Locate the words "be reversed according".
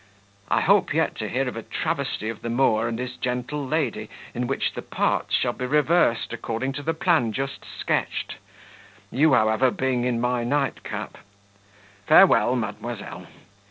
5.53-6.73